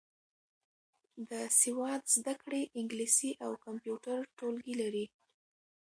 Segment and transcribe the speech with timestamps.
[1.29, 1.31] د
[1.61, 5.05] سواد زده کړې انګلیسي او کمپیوټر ټولګي لري.